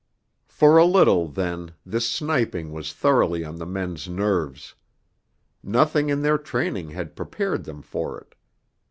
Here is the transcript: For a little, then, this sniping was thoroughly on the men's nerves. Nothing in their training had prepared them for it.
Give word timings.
For 0.47 0.79
a 0.79 0.85
little, 0.87 1.27
then, 1.27 1.73
this 1.85 2.09
sniping 2.09 2.71
was 2.71 2.91
thoroughly 2.91 3.45
on 3.45 3.57
the 3.57 3.67
men's 3.67 4.09
nerves. 4.09 4.73
Nothing 5.61 6.09
in 6.09 6.23
their 6.23 6.39
training 6.39 6.89
had 6.89 7.15
prepared 7.15 7.65
them 7.65 7.83
for 7.83 8.19
it. 8.19 8.33